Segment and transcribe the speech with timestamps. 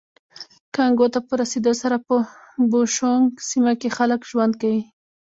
[0.75, 2.15] کانګو ته په رسېدو سره په
[2.71, 4.81] بوشونګ سیمه کې خلک ژوند کوي